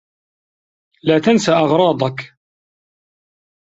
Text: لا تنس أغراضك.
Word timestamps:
لا 1.03 1.19
تنس 1.19 1.49
أغراضك. 1.49 2.33